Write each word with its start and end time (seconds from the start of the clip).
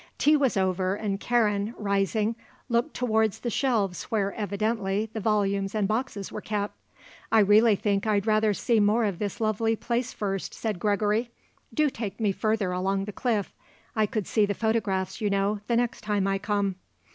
Tea 0.17 0.35
was 0.35 0.57
over 0.57 0.95
and 0.95 1.19
Karen, 1.19 1.75
rising, 1.77 2.35
looked 2.69 2.95
towards 2.95 3.37
the 3.41 3.51
shelves 3.51 4.05
where, 4.05 4.33
evidently, 4.33 5.11
the 5.13 5.19
volumes 5.19 5.75
and 5.75 5.87
boxes 5.87 6.31
were 6.31 6.41
kept. 6.41 6.75
"I 7.31 7.37
really 7.41 7.75
think 7.75 8.07
I'd 8.07 8.25
rather 8.25 8.51
see 8.55 8.77
some 8.77 8.85
more 8.87 9.05
of 9.05 9.19
this 9.19 9.39
lovely 9.39 9.75
place, 9.75 10.11
first," 10.11 10.55
said 10.55 10.79
Gregory. 10.79 11.29
"Do 11.71 11.91
take 11.91 12.19
me 12.19 12.31
further 12.31 12.71
along 12.71 13.05
the 13.05 13.11
cliff. 13.13 13.53
I 13.95 14.07
could 14.07 14.25
see 14.25 14.47
the 14.47 14.55
photographs, 14.55 15.21
you 15.21 15.29
know, 15.29 15.59
the 15.67 15.75
next 15.75 16.01
time 16.01 16.25
I 16.25 16.39
come." 16.39 16.77